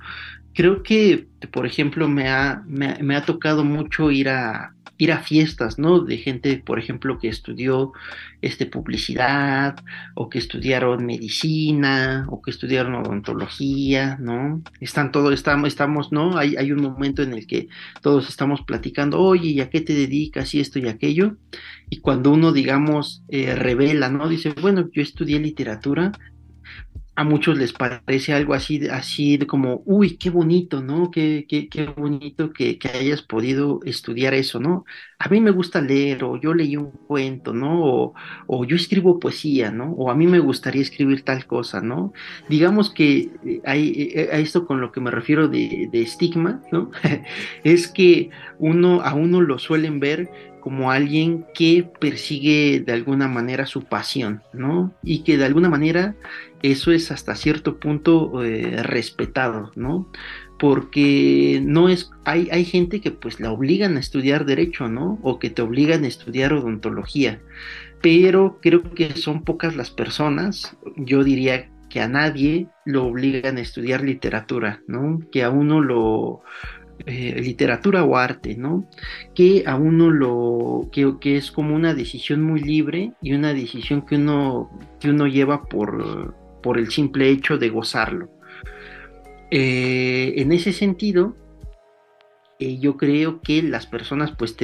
[0.60, 5.80] Creo que, por ejemplo, me ha, me ha tocado mucho ir a, ir a fiestas,
[5.80, 6.02] ¿no?
[6.02, 7.94] De gente, por ejemplo, que estudió
[8.42, 9.78] este, publicidad,
[10.14, 14.62] o que estudiaron medicina, o que estudiaron odontología, ¿no?
[14.82, 16.38] Están todos, estamos, estamos, ¿no?
[16.38, 17.70] Hay, hay un momento en el que
[18.02, 20.54] todos estamos platicando, oye, ¿y a qué te dedicas?
[20.54, 21.38] Y esto y aquello.
[21.90, 24.28] Y cuando uno, digamos, eh, revela, ¿no?
[24.28, 26.12] Dice, bueno, yo estudié literatura,
[27.20, 31.12] a muchos les parece algo así, así de como, uy, qué bonito, ¿no?
[31.12, 34.86] Qué, qué, qué bonito que, hayas podido estudiar eso, ¿no?
[35.20, 38.14] A mí me gusta leer, o yo leí un cuento, ¿no?
[38.48, 39.92] O, yo escribo poesía, ¿no?
[39.98, 42.14] O a mí me gustaría escribir tal cosa, ¿no?
[42.48, 46.90] Digamos que eh, hay, eh, a esto con lo que me refiero de estigma, ¿no?
[47.66, 48.30] es que
[48.60, 50.30] uno, a uno lo suelen ver
[50.60, 54.94] como alguien que persigue de alguna manera su pasión, ¿no?
[55.04, 56.16] Y que de alguna manera
[56.62, 60.12] eso es hasta cierto punto eh, respetado, ¿no?
[60.58, 65.20] Porque no es, hay, hay gente que pues la obligan a estudiar derecho, ¿no?
[65.22, 67.42] O que te obligan a estudiar odontología,
[68.02, 73.62] pero creo que son pocas las personas, yo diría que a nadie lo obligan a
[73.62, 75.20] estudiar literatura, ¿no?
[75.32, 76.42] Que a uno lo,
[77.06, 78.88] eh, literatura o arte, ¿no?
[79.34, 84.06] Que a uno lo, que, que, es como una decisión muy libre y una decisión
[84.06, 84.70] que uno,
[85.00, 88.30] que uno lleva por, por el simple hecho de gozarlo.
[89.52, 91.36] Eh, en ese sentido,
[92.60, 94.56] eh, yo creo que las personas, pues,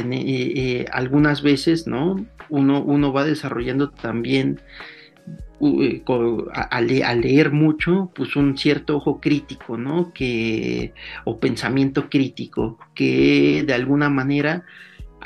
[0.91, 2.25] algunas veces, ¿no?
[2.49, 4.59] Uno, uno va desarrollando también
[5.61, 6.03] eh,
[6.53, 10.11] a, leer mucho, pues un cierto ojo crítico, ¿no?
[10.13, 14.65] Que, o pensamiento crítico, que de alguna manera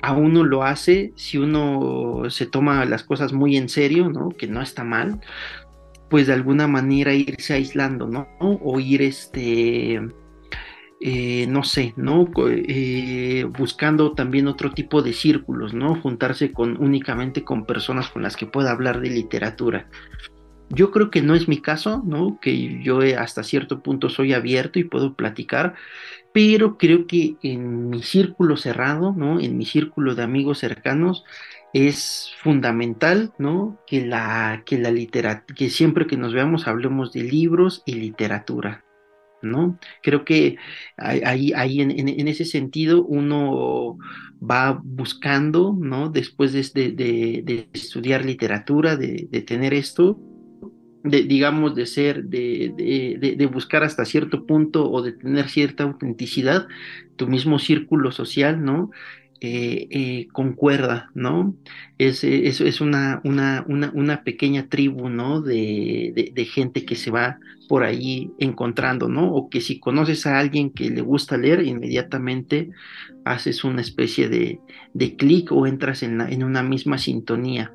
[0.02, 4.30] a uno lo hace si uno se toma las cosas muy en serio, ¿no?
[4.30, 5.20] Que no está mal,
[6.10, 8.28] pues de alguna manera irse aislando, ¿no?
[8.39, 10.02] O ir este
[11.02, 12.30] eh, no sé, ¿no?
[12.50, 15.95] Eh, buscando también otro tipo de círculos, ¿no?
[15.95, 19.88] Juntarse con únicamente con personas con las que pueda hablar de literatura.
[20.69, 22.38] Yo creo que no es mi caso, ¿no?
[22.41, 25.76] Que yo hasta cierto punto soy abierto y puedo platicar,
[26.34, 29.39] pero creo que en mi círculo cerrado, ¿no?
[29.39, 31.24] En mi círculo de amigos cercanos
[31.74, 33.80] es fundamental, ¿no?
[33.86, 38.84] Que la que la literatura, que siempre que nos veamos hablemos de libros y literatura,
[39.42, 39.80] ¿no?
[40.02, 40.58] Creo que
[40.98, 43.98] ahí, ahí en, ese sentido uno
[44.42, 46.10] va buscando, ¿no?
[46.10, 50.20] Después de, estudiar literatura, de, tener esto,
[51.04, 56.68] de, digamos, de ser, de, buscar hasta cierto punto o de tener cierta autenticidad,
[57.16, 58.92] tu mismo círculo social, ¿no?
[59.41, 61.56] Eh, eh, concuerda, ¿no?
[61.97, 65.39] Es, es, es una, una, una, una, pequeña tribu, ¿no?
[65.39, 69.32] De, de, gente que se va por ahí encontrando, ¿no?
[69.32, 72.71] O que si conoces a alguien que le gusta leer, inmediatamente
[73.23, 74.60] haces una especie de,
[74.93, 77.71] de clic o entras en, en, una misma sintonía.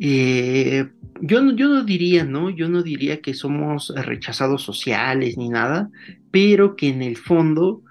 [0.00, 0.86] Eh,
[1.20, 2.48] yo, yo no diría, ¿no?
[2.48, 5.90] Yo no diría que somos rechazados sociales ni nada,
[6.30, 7.82] pero que en el fondo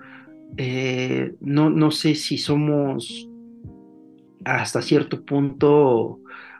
[0.58, 3.28] eh, no, no sé si somos
[4.46, 6.19] hasta cierto punto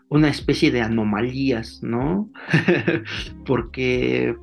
[0.10, 2.30] una especie de anomalías, ¿no?
[3.46, 4.36] Porque,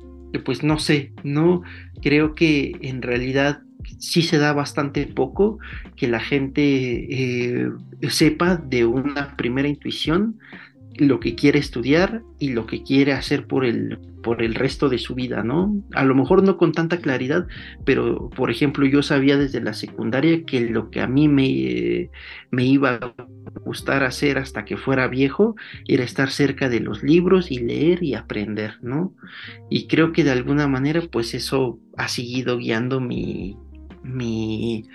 [0.43, 1.61] pues no sé, ¿no?
[2.01, 3.61] Creo que en realidad
[3.99, 5.59] sí se da bastante poco
[5.95, 7.69] que la gente eh,
[8.09, 10.39] sepa de una primera intuición
[10.99, 14.97] lo que quiere estudiar y lo que quiere hacer por el, por el resto de
[14.97, 15.83] su vida, ¿no?
[15.93, 17.47] A lo mejor no con tanta claridad,
[17.85, 22.09] pero por ejemplo yo sabía desde la secundaria que lo que a mí me,
[22.51, 23.15] me iba a
[23.63, 25.55] gustar hacer hasta que fuera viejo
[25.87, 29.13] era estar cerca de los libros y leer y aprender, ¿no?
[29.69, 33.57] Y creo que de alguna manera pues eso ha seguido guiando mi,
[34.03, 34.85] mi,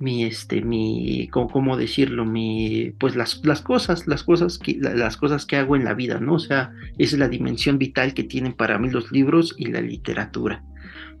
[0.00, 5.46] mi este mi cómo, decirlo mi pues las, las cosas las cosas que las cosas
[5.46, 8.78] que hago en la vida no o sea es la dimensión vital que tienen para
[8.78, 10.62] mí los libros y la literatura.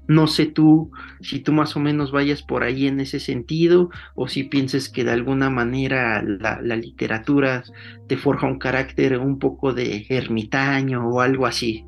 [0.08, 4.28] No sé tú si tú más o menos vayas por ahí en ese sentido o
[4.28, 7.64] si pienses que de alguna manera la, la literatura
[8.06, 11.84] te forja un carácter un poco de ermitaño o algo así.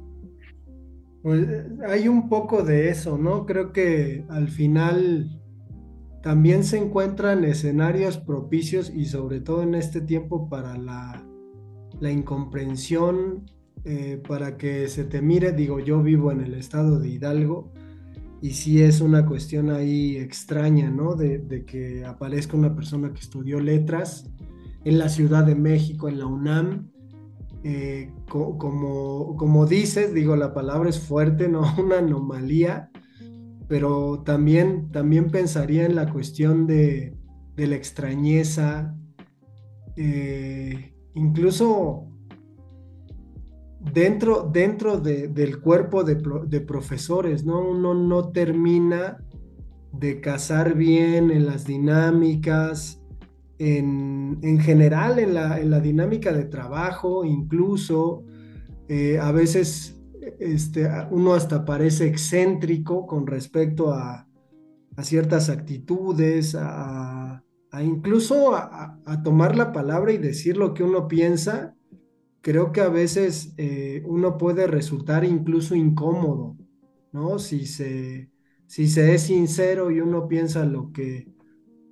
[1.23, 1.47] Pues
[1.89, 5.38] hay un poco de eso no creo que al final
[6.29, 11.25] también se encuentran escenarios propicios y sobre todo en este tiempo para la,
[12.03, 13.51] incomprensión,
[13.87, 17.73] eh, para que se te mire, digo, yo vivo en el estado de Hidalgo
[18.43, 21.15] y sí es una cuestión ahí extraña, ¿no?
[21.15, 24.31] De, que aparezca una persona que estudió letras
[24.85, 26.91] en la Ciudad de México, en la UNAM,
[27.65, 31.63] eh, como, como dices, digo, la palabra es fuerte, ¿no?
[31.83, 32.91] Una anomalía
[33.69, 37.15] pero también, también pensaría en la cuestión de,
[37.57, 38.97] la extrañeza,
[39.97, 42.09] eh, incluso
[43.93, 47.61] dentro, dentro del cuerpo de, profesores, ¿no?
[47.61, 49.19] Uno no termina
[49.93, 53.03] de casar bien en las dinámicas,
[53.59, 58.25] en, general en la, dinámica de trabajo, incluso
[58.89, 59.98] eh, a veces
[60.39, 64.27] este, uno hasta parece excéntrico con respecto a,
[65.03, 67.43] ciertas actitudes, a,
[67.81, 71.75] incluso a, tomar la palabra y decir lo que uno piensa.
[72.41, 76.57] Creo que a veces eh, uno puede resultar incluso incómodo,
[77.13, 77.39] ¿no?
[77.39, 78.31] Si se,
[78.67, 81.29] si se es sincero y uno piensa lo que,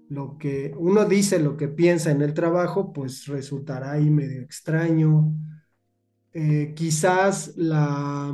[0.09, 5.35] lo que uno dice lo que piensa en el trabajo, pues resultará ahí medio extraño.
[6.39, 8.31] Eh, quizás la,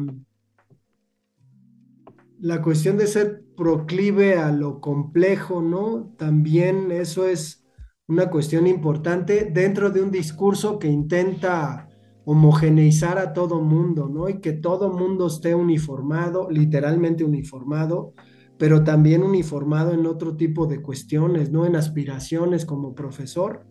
[2.41, 6.13] la cuestión de ser proclive a lo complejo, ¿no?
[6.19, 7.65] También eso es
[8.09, 11.89] una cuestión importante dentro de un discurso que intenta
[12.25, 14.29] homogeneizar a todo mundo, ¿no?
[14.29, 18.15] Y que todo mundo esté uniformado, literalmente uniformado,
[18.59, 21.67] pero también uniformado en otro tipo de cuestiones, ¿no?
[21.67, 23.67] En aspiraciones como profesor.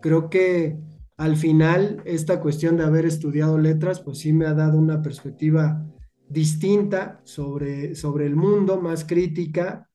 [0.00, 0.78] Creo que
[1.22, 5.86] al final esta cuestión de haber estudiado letras, pues sí me ha dado una perspectiva
[6.28, 9.88] distinta sobre, sobre el mundo, más crítica.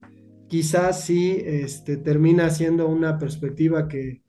[0.48, 4.24] Quizás sí este, termina siendo una perspectiva que,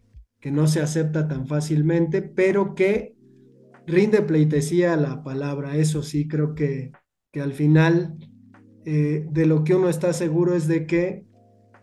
[0.51, 3.15] no se acepta tan fácilmente, pero que
[3.87, 5.77] rinde pleitesía a la palabra.
[5.77, 6.91] Eso sí, creo que,
[7.31, 8.17] que al final
[8.87, 11.27] eh, de lo que uno está seguro es de que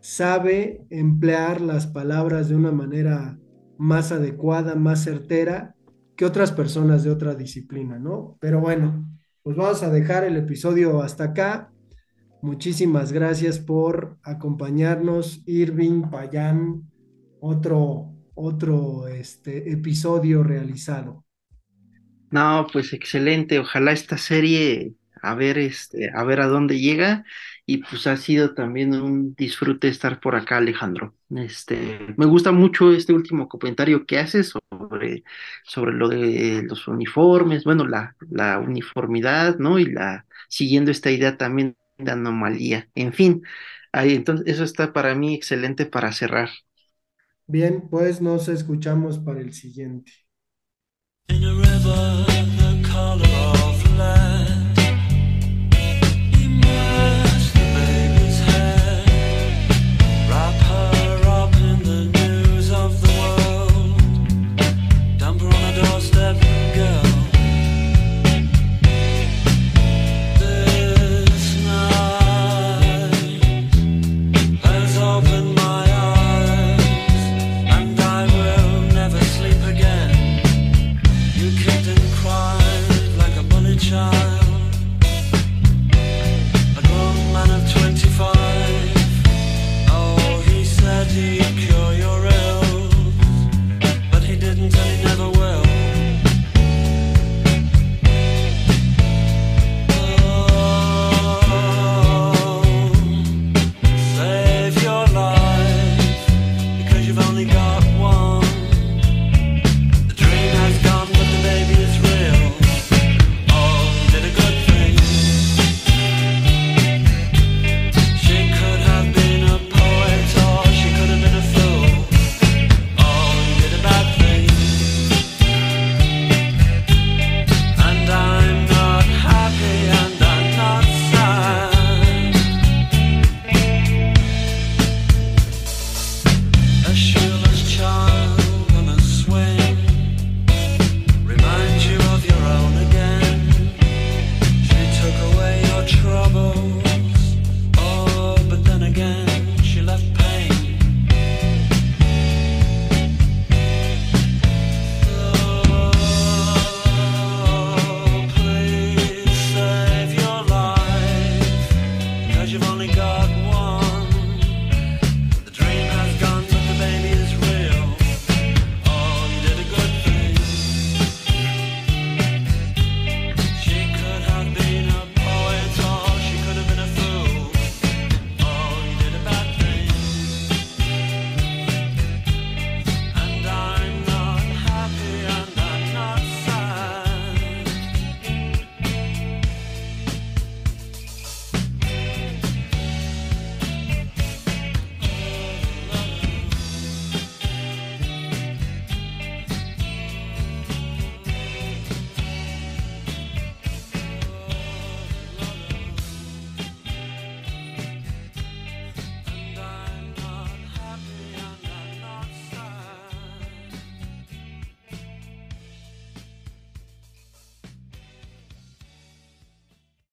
[0.02, 3.40] sabe emplear las palabras de una manera
[3.78, 5.76] más adecuada, más certera
[6.16, 8.38] que otras personas de otra disciplina, ¿no?
[8.40, 9.06] Pero bueno,
[9.44, 11.72] pues vamos a dejar el episodio hasta acá.
[12.42, 16.90] Muchísimas gracias por acompañarnos, Irving, Payán,
[17.40, 21.26] otro, otro este, episodio realizado.
[22.32, 23.60] No, pues excelente.
[23.60, 24.94] Ojalá esta serie
[25.30, 27.24] a ver, este, a ver a dónde llega.
[27.66, 31.16] Y pues ha sido también un disfrute estar por acá, Alejandro.
[31.36, 35.24] Este, me gusta mucho este último comentario que haces sobre,
[35.64, 39.80] sobre lo de los uniformes, bueno, la, la uniformidad, ¿no?
[39.80, 42.90] Y la, siguiendo esta idea también de anomalía.
[42.96, 43.42] En fin,
[43.92, 46.50] ahí, entonces, eso está para mí excelente para cerrar.
[47.48, 50.12] Bien, pues nos escuchamos para el siguiente.
[65.96, 66.36] doorstep,
[66.76, 67.05] girl.